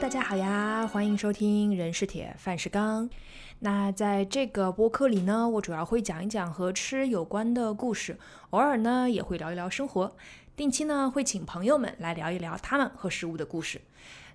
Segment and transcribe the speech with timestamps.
[0.00, 3.10] 大家好呀，欢迎收听人是铁，饭是钢。
[3.58, 8.16] 那在这个播客里呢，我主要会讲一讲和吃有关的故事，
[8.50, 10.16] 偶尔呢也会聊一聊生活。
[10.54, 13.80] 定期呢会请朋友们来聊一聊他们和食物的故事。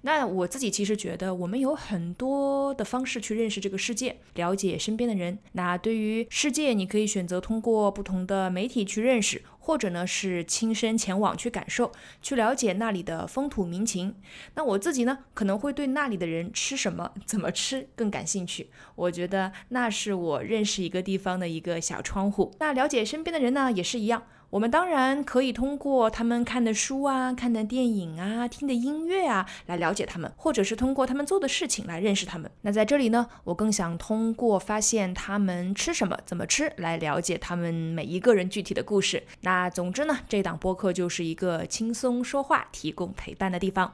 [0.02, 5.40] 那我自己其实觉得，我们有很多的方式去认识这个世界，了解身边的人。
[5.54, 11.90] 那对于世界，你可以选择通过不同的媒体去认识，或者呢是亲身前往去感受，
[12.22, 14.14] 去了解那里的风土民情。
[14.56, 18.70] 那我自己呢，可能会对那里的人吃什么、 怎么吃更感兴趣。
[18.96, 22.54] 我觉得那是我认识一个地方的一个小窗户。
[22.60, 24.24] 那了解身边的人呢，也是一样。
[24.54, 32.52] 我们当然可以通过他们看的书啊、看的电影啊、听的音乐啊来了解他们，或者是通过他们做的事情来认识他们。
[32.62, 39.24] 那在这里呢，我更想通过发现他们吃什么、怎么吃来了解他们每一个人具体的故事。
[39.42, 43.92] 那总之呢，这档播客就是一个轻松说话、提供陪伴的地方。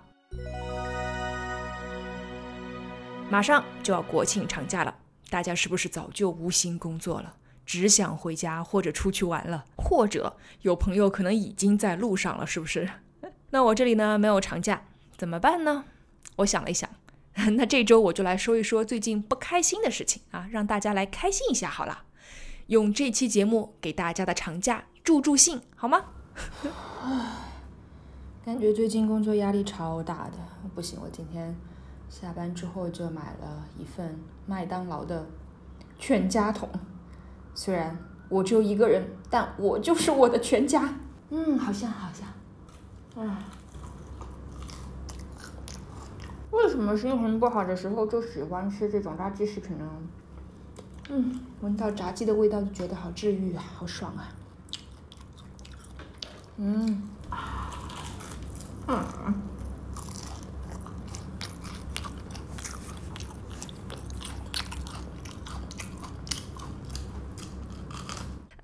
[3.30, 4.94] 马上就要国庆长假了，
[5.30, 7.36] 大家是不是早就无心工作了？
[7.70, 12.90] 只想回家或者出去玩了，或者有朋友可能已经在路上了，是不是？
[13.52, 14.82] 那我这里呢没有长假，
[15.16, 15.86] 怎么办呢？
[16.38, 16.90] 我想了一想，
[17.56, 22.06] 那这周我就来说一说最近不开心的事情啊，让大家来开心一下好了。
[22.66, 26.06] 用这期节目给大家的长假助助兴，好吗？
[28.44, 30.40] 感觉最近工作压力超大的，
[30.74, 31.56] 不行，我今天
[32.10, 35.28] 下班之后就买了一份麦当劳的
[36.00, 36.68] 全家桶。
[37.62, 37.94] 虽然
[38.30, 40.94] 我只有一个人，但我就是我的全家。
[41.30, 42.26] 嗯，好像好像。
[43.18, 43.44] 唉，
[46.52, 49.86] 为什么心情不好的时候就喜欢吃这种垃圾食品呢？
[51.10, 54.30] 嗯，闻到炸鸡的味道就觉得好治愈啊，好爽啊。
[56.56, 57.04] 嗯。
[58.88, 59.34] 嗯。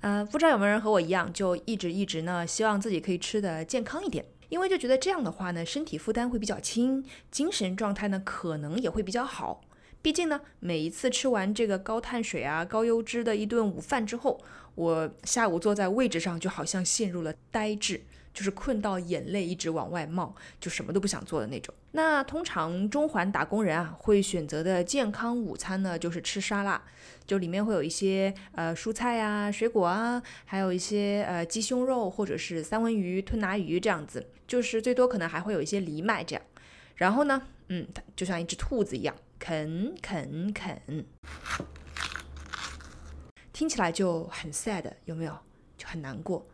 [0.06, 9.62] 呃，不知道有没有人和我一样，就一直一直呢，希望自己可以吃的健康一点，因为就觉得这样的话呢，身体负担会比较轻，精神状态呢可能也会比较好。
[10.00, 14.40] 毕竟呢，每一次吃完这个高碳水啊、高油脂的一顿午饭之后，
[14.76, 18.02] 我下午坐在位置上就好像陷入了呆滞。
[18.36, 21.74] 就是困到眼泪一直往外冒，就什么都不想做的那种。
[21.92, 26.82] 那通常中环打工人啊会选择的健康午餐呢，就是吃沙拉，
[27.26, 36.44] 就里面会有一些呃蔬菜啊、水果啊，还有一些呃鸡胸肉或者是三文鱼、吞拿鱼这样子，就是最多可能还会有一些藜麦这样。
[36.96, 41.06] 然后呢，嗯，就像一只兔子一样啃啃啃，
[43.54, 45.34] 听起来就很 sad，有没有？
[45.78, 46.46] 就很难过。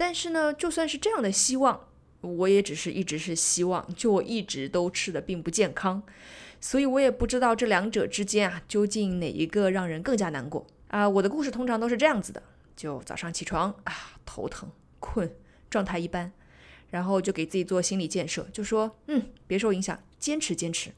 [0.00, 1.88] 但是呢，就算是这样的希望，
[2.20, 6.00] 我也只是一直是希望，就我一直都吃的并不健康，
[6.60, 11.08] 所以我也不知道这两者之间啊，究竟哪一个让人更加难过啊？
[11.08, 12.40] 我的故事通常都是这样子的：
[12.76, 13.92] 就早上起床啊，
[14.24, 14.70] 头疼、
[15.00, 15.28] 困，
[15.68, 16.30] 状态一般，
[16.90, 20.92] 然后就给自己做心理建设，就说嗯，别受影响，坚持坚持。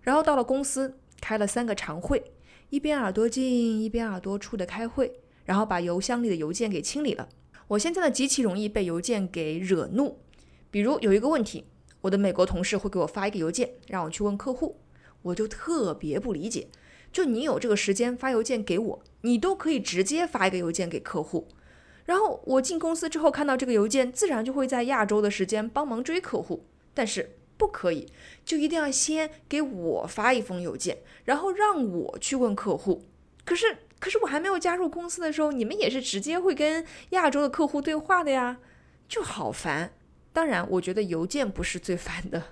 [0.00, 2.32] 然后到了公司，开了三个常会，
[2.70, 7.28] 一边耳朵进，一边耳朵出的开会，然后把邮箱里的邮件给清理了。
[7.72, 10.18] 我现在呢极其容易被邮件给惹怒，
[10.70, 11.64] 比如有一个问题，
[12.02, 14.76] 我的美国同事会给我发一个邮件，让我去问客户，
[15.22, 16.68] 我就特别不理解，
[17.10, 21.48] 就你有这个时间发邮件给我，你都可以直接发一个邮件给客户，
[22.04, 28.06] 然后我进公司之后看到这个邮件，自然就会在亚洲的时间帮忙追客户，但是不可以，
[28.44, 33.06] 就一定要先给我发一封邮件，然后让我去问客户，
[33.46, 33.78] 可是。
[34.02, 38.58] 可是我还没有加入公司的时候，你们也是直接会跟亚洲的客户对话的呀，
[39.08, 39.92] 就好烦。
[40.32, 42.42] 当然，我觉得邮件不是最烦的，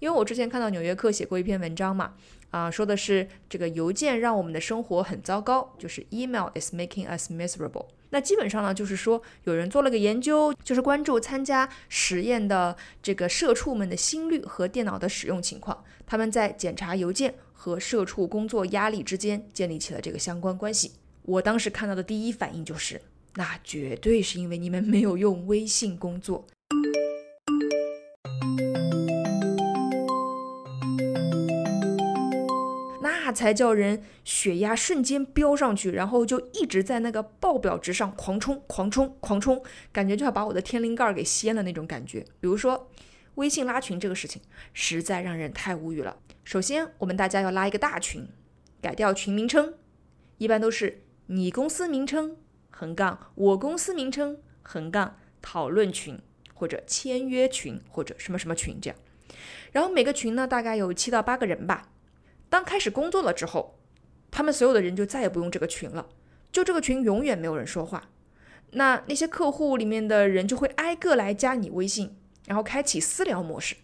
[0.00, 2.14] 因为我之前看到《纽约客》写过一篇文章嘛，
[2.50, 7.86] 啊，说的是这个邮件让我们的生活很糟糕，就是 email is making us miserable。
[8.10, 17.36] 那基本上呢，就是说有人做了个研究，就是关注参加实验的这个社畜们的心率和电脑的使用情况，他们在检查邮件。
[17.60, 20.92] 和社畜工作压力之间建立起了这个相关关系。
[21.22, 23.02] 我当时看到的第一反应就是，
[23.34, 26.46] 那绝对是因为你们没有用微信工作，
[33.02, 39.60] 那才叫人血压瞬间飙上去，然后就一直在那个报表值上狂冲、狂冲、狂冲，
[39.92, 42.20] 感觉就要把我的天灵盖给掀了那种感觉。
[42.38, 42.88] 比如说。
[43.34, 44.42] 微信拉群这个事情
[44.74, 46.16] 实在让人太无语了。
[46.48, 48.26] 首先，我们大家要拉一个大群，
[48.80, 49.74] 改掉群名称，
[50.38, 52.38] 一般都是你公司名称
[52.70, 56.18] 横杠我公司名称横杠讨论群
[56.54, 58.98] 或者签约群或者什么什么群这样。
[59.72, 61.90] 然后每个群呢大概有七到八个人吧。
[62.48, 63.78] 当开始工作了之后，
[64.30, 66.08] 他们所有的人就再也不用这个群了，
[66.50, 68.08] 就这个群永远没有人说话。
[68.70, 72.16] 那那些客户里面的人就会挨个来加你微信，
[72.46, 73.76] 然后开启私聊模式。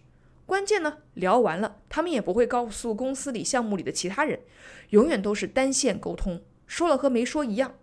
[0.45, 4.41] 关键呢，聊完了，他们也不会告诉公司里项目里的其他人，
[4.89, 7.75] 永远都是单线沟通，说了和没说一样。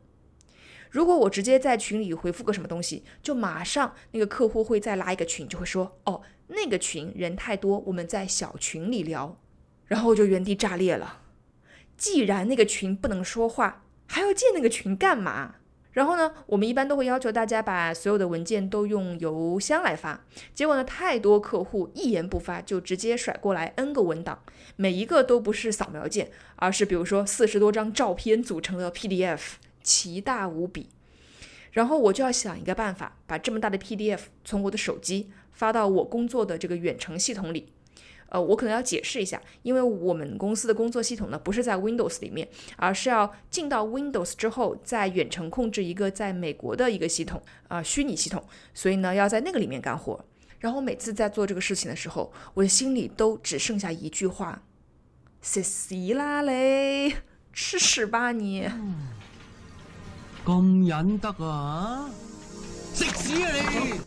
[0.90, 9.40] 如果我直接在群里回复个什么东西，就马上那个客户会再拉一个群，就会说：“哦，那个群人太多，我们在小群里聊。”
[9.86, 11.22] 然后我就原地炸裂了。
[11.96, 15.56] 既然那个群不能说话，还要建那个群干嘛？
[15.92, 20.24] 然后呢，我们一般都会要求大家把所有的文件都用邮箱来发。
[20.54, 24.42] 结果呢，太多客户一言不发就直接甩过来 N 个文档，
[24.76, 29.40] 每一个都不是扫描件，而是比如说四十多张照片组成的 PDF，
[29.82, 30.88] 奇大无比。
[31.72, 37.72] 然后我就要想一个办法，把这么大的 PDF 从我的手机发到我工作的这个远程系统里。
[38.32, 48.42] 呃，我可能要解释一下，因为我们公司的工作系统呢不是在 Windows 里面，而是要进到 Windows 之后再远程控制一个在美国的一个系统啊，虚拟系统，
[48.72, 50.24] 所以呢要在那个里面干活。
[50.60, 54.62] 然后每次在做这个事情的时候，我的心里都只剩下一句话：
[55.42, 57.16] 死死啦嘞，
[57.52, 58.66] 吃屎吧你！
[60.42, 62.08] 咁忍得啊？
[62.94, 64.00] 食屎啊你！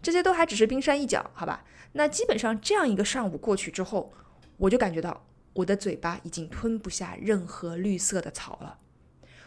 [0.00, 1.64] 这些都还只是冰山一角，好吧？
[1.92, 4.12] 那基本上这样一个上午过去之后，
[4.56, 8.78] 我就感觉到我的嘴巴已经吞不下任何绿色的草了。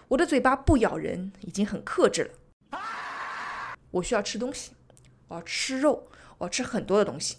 [0.09, 2.79] 我的嘴巴不咬人，已经很克制了。
[3.91, 4.71] 我需要吃东西，
[5.27, 7.37] 我要吃肉，我要吃很多的东西。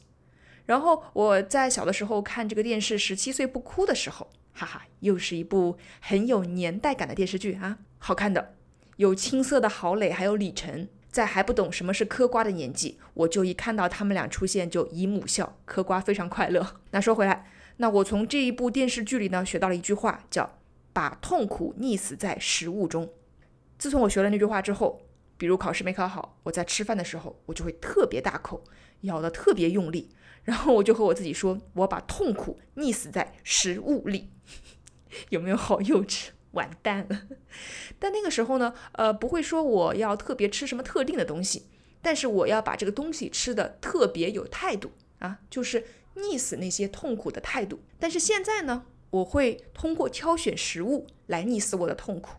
[0.65, 8.55] 然后我在小的时候看这个电视《十七岁不哭》的时候，哈哈，又是一部很有年代感的电视剧啊，好看的，
[8.97, 10.89] 有青涩的郝蕾，还有李晨。
[11.13, 16.67] 在还不懂什么是嗑瓜的年纪，我就一看到他们俩出现就姨母笑，嗑瓜非常快乐。
[16.91, 20.59] 那说回来，那我从这一部电视剧里呢学到了一句话，叫
[20.95, 23.13] 把痛苦溺死在食物中。
[23.79, 25.03] 自从我学了那句话之后，
[25.37, 28.65] 比如考试没考好，我在吃饭的时候我就会特别大口，
[29.03, 30.09] 咬得特别用力，
[30.45, 34.31] 然后我就和我自己说，我把痛苦溺死在食物里，
[35.29, 36.29] 有没有好幼稚？
[36.53, 37.23] 完蛋了，
[37.99, 41.67] 但那个时候呢，呃，不会说我要特别吃什么特定的东西，
[42.01, 45.85] 但是我要把这个东西吃的特别有态度啊，就是
[46.17, 47.81] 溺死那些痛苦的态度。
[47.99, 52.37] 但是现在呢，我会通过挑选食物来溺死我的痛苦，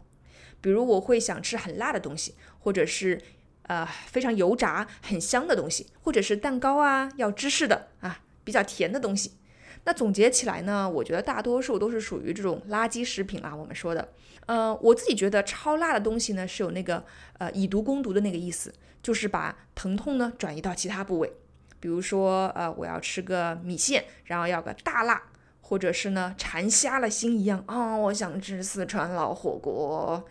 [0.62, 3.21] 比如我会想吃很辣的东西，或者是
[3.63, 9.33] 呃非常油炸很香的东西，或者是蛋糕啊要芝士的啊比较甜的东西。
[9.85, 13.53] 那总结起来呢，我觉得大多数都是属于这种垃圾食品啦。
[13.53, 14.07] 我们说的，
[14.45, 17.03] 呃，我自己觉得超辣的东西呢是有那个
[17.38, 21.33] 呃以毒攻毒的那个意思，就是把疼痛呢转移到其他部位。
[21.81, 25.21] 比如说，呃，我要吃个米线，然后要个大辣，
[25.59, 30.24] 或者是呢馋瞎了心一样啊，我想吃四川老火锅。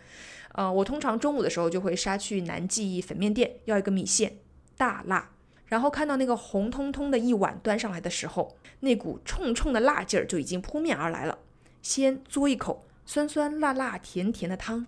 [0.53, 4.37] 呃，我通常中午的时候就会杀去南记粉面店，要一个米线
[4.75, 5.29] 大辣。
[5.73, 11.39] 然后看到那个红彤彤的一碗端上来的时候，那股冲冲的辣劲儿就已经扑面而来了。
[11.81, 14.85] 先嘬一口酸酸辣辣甜甜的汤，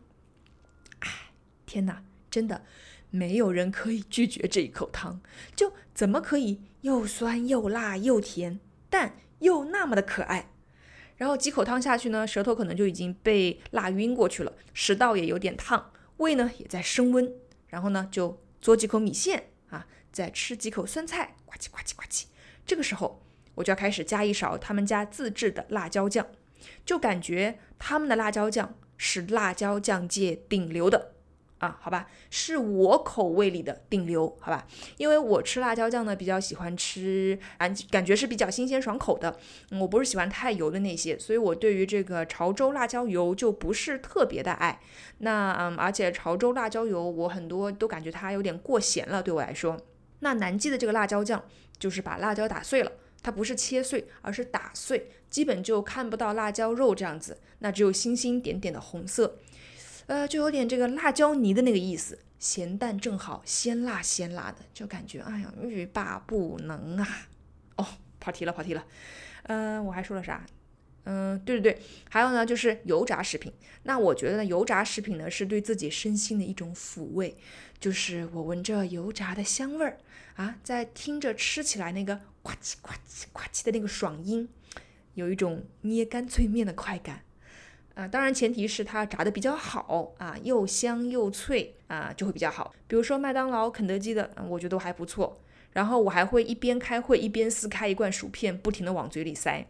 [1.00, 1.32] 哎，
[1.66, 2.62] 天哪，真的
[3.10, 5.20] 没有人可以拒绝这一口汤。
[5.56, 10.52] 就怎么可以又酸又辣又甜，但又那么的可爱？
[11.18, 17.34] 然后几口汤下去呢，舌头可能就已经被辣晕过去了，食道也有点烫，胃呢也在升温。
[17.70, 19.88] 然后呢，就嘬几口米线啊。
[20.16, 22.24] 再吃几口酸菜，呱唧呱唧呱唧。
[22.66, 23.22] 这个时候，
[23.56, 26.26] 我就要开始加一勺他们家自制的辣椒酱，
[26.86, 31.12] 就感觉他们的辣椒酱是辣椒酱界顶流的
[31.58, 34.66] 啊，好吧，是我口味里的顶流，好吧。
[34.96, 39.38] 因为我吃辣椒酱呢，比较喜欢吃，感感觉是比较新鲜爽口的。
[39.82, 44.80] 我不是喜欢太油的那些，所以我对于这个潮州辣椒油就不是特别的爱。
[45.18, 49.78] 那嗯，而且潮州辣椒油我很多都感觉它有点过咸了，对我来说。
[50.26, 51.46] 那南记的这个辣椒酱，
[51.78, 52.92] 就是把辣椒打碎了，
[53.22, 59.38] 它不是切碎，而是打碎，基本就看不到辣椒肉这样子，那只有星星点点的红色，
[60.08, 67.08] 呃，就有点这个辣椒泥的那个意思，咸淡正好，鲜辣鲜辣的，就感觉哎呀欲罢不能啊！
[67.76, 67.86] 哦，
[68.20, 68.84] 跑题了跑题了，
[69.44, 70.44] 嗯，我还说了啥？
[71.06, 73.54] 嗯，对对对，还有呢，就是油炸食品。
[73.84, 77.36] 那我觉得呢，油炸食品呢是对自己身心的一种抚慰，
[77.80, 79.98] 就是我闻着油炸的香味儿
[80.36, 84.50] 啊，在听着吃起来那个呱唧呱唧呱唧的那个爽音，
[85.14, 87.22] 有一种捏干脆面的快感。
[87.94, 92.76] 啊，当然前提是它炸的比较好啊，又香又脆啊，就会比较好。
[92.88, 95.40] 比如说麦当劳、肯德基的，我觉得都还不错。
[95.72, 99.66] 然后我还会一边开会一边撕开一罐薯片，不停的往嘴里塞。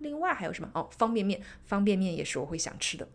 [0.00, 0.70] 另外还有什么？
[0.74, 3.08] 哦，方便面，方便面也是我会想吃的。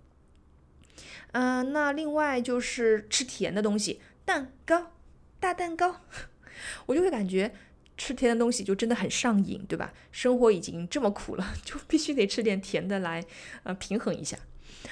[1.34, 4.94] 嗯，那另外就是吃甜的东西，蛋糕，
[5.40, 6.02] 大蛋糕，
[6.88, 7.54] 我就会感觉
[7.98, 9.94] 吃甜的东西就真的很上瘾，对吧？
[10.12, 13.24] 生活已经这么苦了， 就必须得吃点甜的来，
[13.64, 14.38] 呃，平衡一下。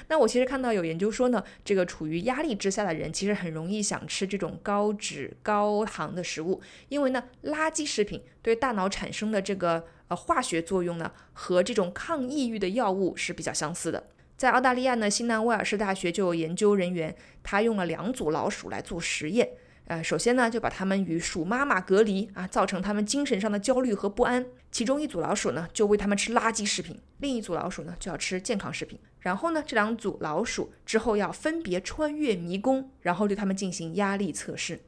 [0.08, 14.12] 那我其实看到有研究说呢，这个处于压力之下的人，其实很容易想吃这种高脂高糖的食物，因为呢，垃圾食品对大脑产生的这个呃化学作用呢，和这种抗抑郁的药物是比较相似的。
[14.38, 19.50] 在澳大利亚呢，新南威尔士大学就有研究人员，他用了两组老鼠来做实验。
[19.86, 24.46] 呃，首先呢，就把它们与鼠妈妈隔离啊，造成它们精神上的焦虑和不安。
[24.72, 29.00] 其中一组老鼠呢，就喂它们吃垃圾食品；另一组老鼠呢，就要吃健康食品。
[29.20, 34.80] 然后呢，这两组老鼠之后要分别穿越迷宫，然后对它们进行压力测试。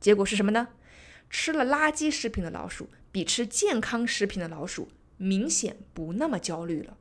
[0.00, 0.68] 结果是什么呢？
[1.30, 2.88] 吃了垃圾食品的老鼠，
[3.18, 6.96] 比吃健康食品的老鼠明显不那么焦虑了。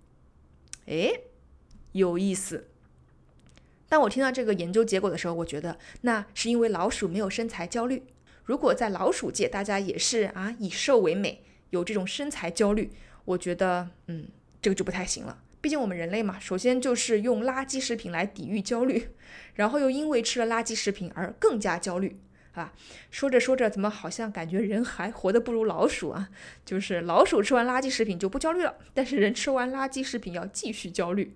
[0.88, 1.26] 诶，
[1.92, 2.70] 有意思。
[3.88, 8.02] 当我听到这个研究结果的时候，我觉得那是因为老鼠没有身材焦虑。
[8.46, 12.92] 如果在老鼠界，大家也是啊以瘦为美，有这种身材焦虑，
[13.24, 14.28] 我觉得嗯
[14.60, 15.44] 这个就不太行了。
[15.62, 19.10] 毕竟我们人类嘛，首先就是用垃圾食品来抵御焦虑，
[19.54, 22.18] 然后又因为吃了垃圾食品而更加焦虑
[22.62, 22.74] 啊。
[23.12, 26.30] 说着说着，怎么好像感觉人还活得不如老鼠啊？
[26.66, 31.36] 就是老鼠吃完垃圾食品就不焦虑了，但是人吃完垃圾食品要继续焦虑。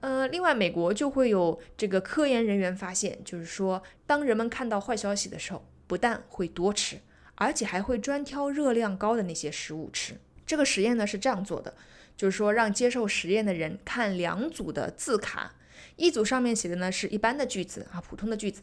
[0.00, 6.98] 呃，另外，美国就会有这个科研人员发现，就是说，当人们看到坏消息的时候，不但会多吃，
[7.34, 10.14] 而且还会专挑热量高的那些食物吃。
[10.46, 11.74] 这个实验呢是这样做的，
[12.16, 15.56] 就是说让接受实验的人看两组的字卡，
[15.96, 18.62] 一组上面写的呢是一般的句子啊，普通的句子，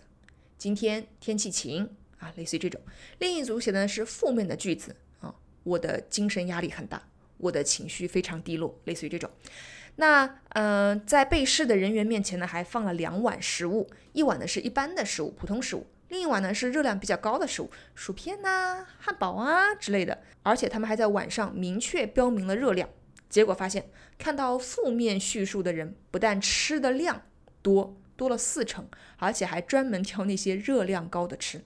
[0.57, 2.79] 今天天气晴啊，类似于这种；
[3.19, 7.07] 另一组写的是负面的句子啊，我的精神压力很大，
[7.38, 9.29] 我的情绪非常低落，类似于这种。
[9.97, 20.21] 那呃，在被试的人员面前呢，还放了两碗食物，一碗呢是一般的食物，普通食物，另一碗呢是热量比较高的食物，薯片呐、汉堡啊之类的。
[20.43, 22.89] 而且他们还在碗上明确标明了热量。
[23.29, 27.24] 结果发现，看到负面叙述的人，不但吃的量
[27.62, 31.63] 多多了四成，而且还专门挑那些热量高的吃。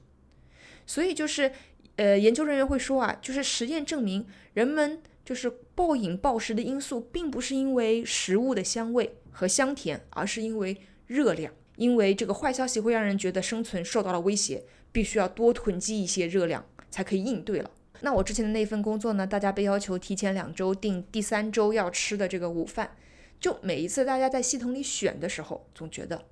[0.86, 1.52] 所以就是，
[1.96, 5.02] 呃，研究人员会说啊，就是实验证明人们。
[5.26, 10.76] 就是暴饮暴食的因素，并不是因为食物的香味和香甜，而是因为
[11.06, 11.54] 热量。
[11.76, 17.70] 因为这个坏消息会让人觉得生存受到了威胁，必须要多囤积一些热量才可以应对了。
[18.02, 19.28] 那我之前的那份工作呢？
[19.28, 22.96] 大家被要求提前两周订第三周要吃的这个午饭，
[23.40, 26.26] 就每一次大家在系统里选的时候，总觉得，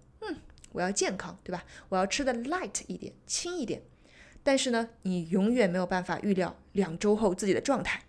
[0.78, 1.66] 我要健康，对吧？
[1.90, 3.82] 我要吃的 light 一点，轻一点。
[4.44, 8.04] 但是呢，你永远没有办法预料两周后自己的状态。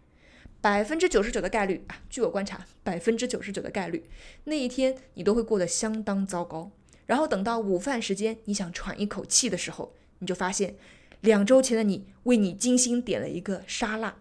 [0.60, 4.04] 百分之九十九的概率啊，据我观察，百分之九十九的概率，
[4.44, 6.70] 那一天你都会过得相当糟糕。
[7.06, 10.76] 然后等到午饭时间，你想喘一口气的时候，你就发现，
[11.22, 14.16] 两周前的你为你精心点了一个沙拉，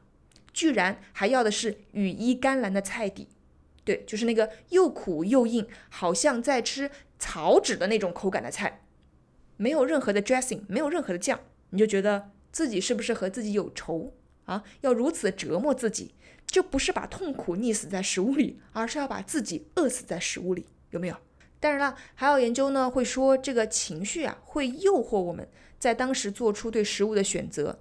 [0.54, 3.28] 居然还要的是羽衣甘蓝的菜底，
[3.84, 8.82] 对，就是那个又苦又硬，好像在吃草纸的那种口感的菜，
[9.58, 11.40] 没有任何的 dressing，没有任何的酱，
[11.72, 14.14] 你就觉得自己是不是和自己有仇
[14.46, 14.64] 啊？
[14.82, 16.14] 要如此折磨自己？
[16.46, 21.18] 就不是把痛苦溺死在食物里，而是要把自己饿死在食物里，有没有？
[21.60, 25.46] 当然了，还有研究呢，会说这个情绪啊，会诱惑我们
[25.78, 27.80] 在当时做出对食物的选择。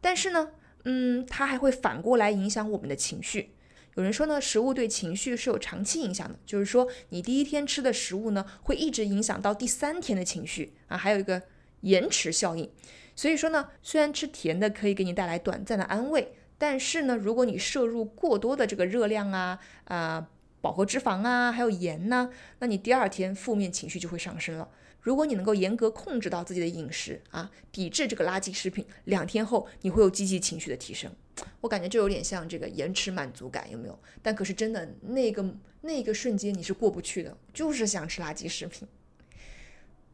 [0.00, 0.52] 但是呢，
[0.84, 3.55] 嗯，它还会反过来影响我们的情绪。
[3.96, 11.42] 有人说呢，食物对情绪是有长期影响的，就是说你第一天吃的食物呢，会一直影响到第三天的情绪啊，还有一个
[11.80, 12.70] 延迟效应。
[13.14, 16.34] 所以说呢，虽然吃甜的可以给你带来短暂的安慰。
[16.58, 20.26] 但是呢，如果你摄入过多的这个热量啊、啊
[20.62, 24.66] 饱和脂肪啊，还有盐呢，那你第二天负面情绪就会上升了。
[25.02, 31.12] 如果你能够严格控制到自己的饮食啊，抵制这个垃圾食品，两天后你会有积极情绪的提升。
[31.60, 33.98] 我感觉就有点像这个延迟满足感，有没有？
[34.22, 35.44] 但可是真的那个
[35.82, 38.86] 那个瞬间你是过不去的，就是想吃垃圾食品。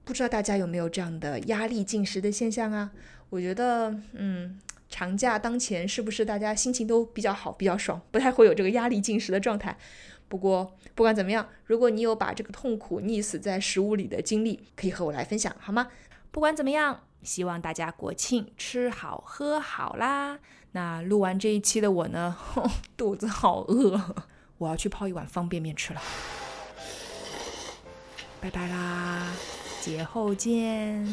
[0.04, 2.92] 不知道大家有没有这样的压力进食的现象啊？
[3.30, 4.60] 我觉得，嗯。
[4.94, 9.74] 长假当前，是不是大家心情都比较好、比较爽，不太会有这个压力进食的状态？
[10.28, 15.88] 不过不管怎么样，如果你有把这个痛苦溺死在食物里的经历，可以和我来分享，好吗？
[16.30, 20.38] 不管怎么样，希望大家国庆吃好喝好啦。
[20.72, 22.36] 那录完这一期的我呢，
[22.96, 24.24] 肚子好饿，
[24.58, 26.00] 我要去泡一碗方便面吃了。
[28.40, 29.26] 拜拜啦，
[29.80, 31.06] 节后见。